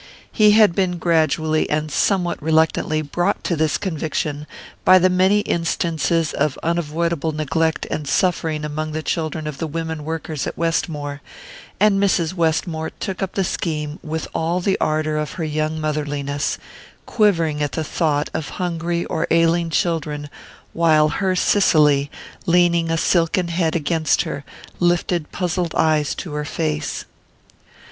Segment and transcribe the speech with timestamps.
[0.31, 4.47] He had been gradually, and somewhat reluctantly, brought to this conviction
[4.83, 10.03] by the many instances of unavoidable neglect and suffering among the children of the women
[10.03, 11.21] workers at Westmore;
[11.79, 12.33] and Mrs.
[12.33, 16.57] Westmore took up the scheme with all the ardour of her young motherliness,
[17.05, 20.31] quivering at the thought of hungry or ailing children
[20.73, 22.09] while her Cicely,
[22.47, 24.43] leaning a silken head against her,
[24.79, 27.05] lifted puzzled eyes to her face.